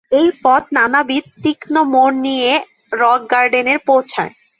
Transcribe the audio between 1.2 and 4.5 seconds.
তীক্ষ্ণ মোড় নিয়ে রক গার্ডেনে পৌঁছায়।